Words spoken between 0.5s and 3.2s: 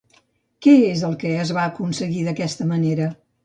Què és el que es va aconseguir d'aquesta manera?